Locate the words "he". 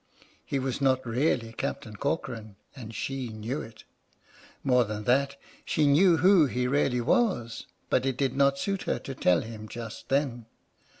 0.43-0.57, 6.47-6.67